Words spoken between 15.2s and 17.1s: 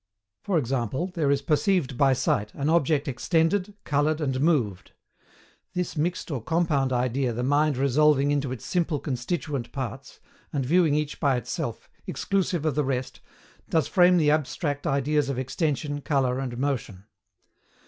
of extension, colour, and motion.